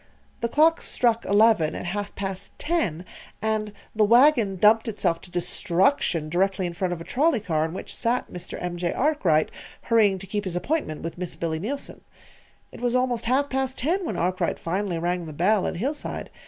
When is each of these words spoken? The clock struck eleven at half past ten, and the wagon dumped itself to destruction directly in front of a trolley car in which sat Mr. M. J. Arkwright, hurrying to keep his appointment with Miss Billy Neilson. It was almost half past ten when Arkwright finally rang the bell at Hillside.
The 0.39 0.49
clock 0.49 0.81
struck 0.81 1.25
eleven 1.25 1.75
at 1.75 1.85
half 1.85 2.15
past 2.15 2.57
ten, 2.57 3.05
and 3.39 3.71
the 3.95 4.03
wagon 4.03 4.55
dumped 4.55 4.87
itself 4.87 5.21
to 5.21 5.29
destruction 5.29 6.27
directly 6.27 6.65
in 6.65 6.73
front 6.73 6.91
of 6.91 7.01
a 7.01 7.03
trolley 7.03 7.39
car 7.39 7.65
in 7.65 7.73
which 7.75 7.95
sat 7.95 8.27
Mr. 8.33 8.57
M. 8.59 8.77
J. 8.77 8.93
Arkwright, 8.93 9.51
hurrying 9.83 10.17
to 10.17 10.25
keep 10.25 10.45
his 10.45 10.55
appointment 10.55 11.03
with 11.03 11.19
Miss 11.19 11.35
Billy 11.35 11.59
Neilson. 11.59 12.01
It 12.71 12.81
was 12.81 12.95
almost 12.95 13.25
half 13.25 13.47
past 13.47 13.77
ten 13.77 14.03
when 14.03 14.17
Arkwright 14.17 14.57
finally 14.57 14.97
rang 14.97 15.27
the 15.27 15.33
bell 15.33 15.67
at 15.67 15.75
Hillside. 15.75 16.31